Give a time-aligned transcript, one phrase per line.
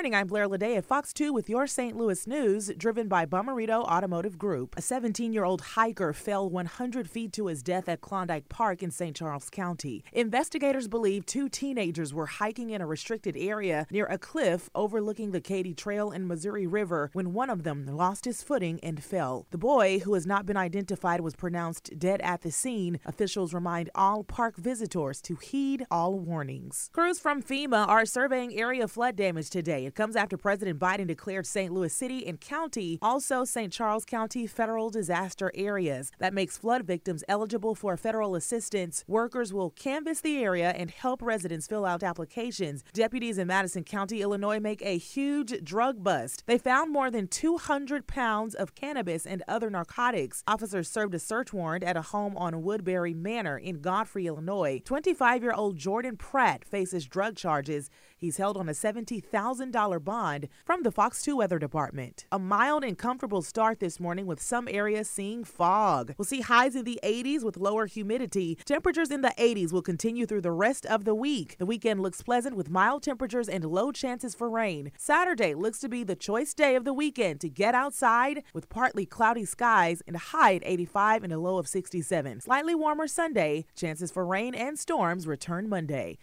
[0.00, 0.14] Morning.
[0.14, 1.94] I'm Blair Lede at Fox 2 with your St.
[1.94, 4.74] Louis news, driven by Bommarito Automotive Group.
[4.78, 8.90] A 17 year old hiker fell 100 feet to his death at Klondike Park in
[8.90, 9.14] St.
[9.14, 10.02] Charles County.
[10.14, 15.40] Investigators believe two teenagers were hiking in a restricted area near a cliff overlooking the
[15.42, 19.48] Katy Trail and Missouri River when one of them lost his footing and fell.
[19.50, 23.00] The boy, who has not been identified, was pronounced dead at the scene.
[23.04, 26.88] Officials remind all park visitors to heed all warnings.
[26.94, 29.89] Crews from FEMA are surveying area flood damage today.
[29.90, 31.72] It comes after President Biden declared St.
[31.72, 33.72] Louis City and County, also St.
[33.72, 36.12] Charles County, federal disaster areas.
[36.20, 39.02] That makes flood victims eligible for federal assistance.
[39.08, 42.84] Workers will canvass the area and help residents fill out applications.
[42.92, 46.44] Deputies in Madison County, Illinois, make a huge drug bust.
[46.46, 50.44] They found more than 200 pounds of cannabis and other narcotics.
[50.46, 54.80] Officers served a search warrant at a home on Woodbury Manor in Godfrey, Illinois.
[54.84, 57.90] 25 year old Jordan Pratt faces drug charges.
[58.16, 62.26] He's held on a $70,000 bond from the Fox 2 Weather Department.
[62.30, 66.14] A mild and comfortable start this morning with some areas seeing fog.
[66.18, 68.58] We'll see highs in the 80s with lower humidity.
[68.66, 71.56] Temperatures in the 80s will continue through the rest of the week.
[71.58, 74.92] The weekend looks pleasant with mild temperatures and low chances for rain.
[74.98, 79.06] Saturday looks to be the choice day of the weekend to get outside with partly
[79.06, 82.42] cloudy skies and a high at 85 and a low of 67.
[82.42, 83.64] Slightly warmer Sunday.
[83.74, 86.18] Chances for rain and storms return Monday.